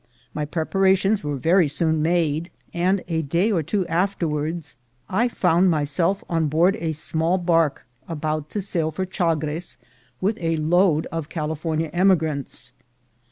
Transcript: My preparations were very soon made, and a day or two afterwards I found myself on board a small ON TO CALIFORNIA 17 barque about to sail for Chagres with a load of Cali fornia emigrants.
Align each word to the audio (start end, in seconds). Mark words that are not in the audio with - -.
My 0.33 0.45
preparations 0.45 1.23
were 1.23 1.35
very 1.35 1.67
soon 1.67 2.01
made, 2.01 2.49
and 2.73 3.03
a 3.07 3.21
day 3.21 3.51
or 3.51 3.61
two 3.61 3.85
afterwards 3.85 4.75
I 5.07 5.27
found 5.27 5.69
myself 5.69 6.23
on 6.27 6.47
board 6.47 6.75
a 6.77 6.91
small 6.93 7.33
ON 7.35 7.41
TO 7.41 7.45
CALIFORNIA 7.45 7.73
17 8.07 8.09
barque 8.09 8.17
about 8.17 8.49
to 8.49 8.61
sail 8.61 8.89
for 8.89 9.05
Chagres 9.05 9.77
with 10.19 10.39
a 10.41 10.57
load 10.57 11.05
of 11.11 11.29
Cali 11.29 11.53
fornia 11.53 11.91
emigrants. 11.93 12.73